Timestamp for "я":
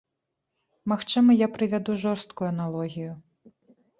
1.41-1.47